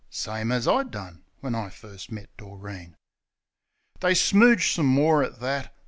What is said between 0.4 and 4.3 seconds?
as I done when I first met Doreen.) They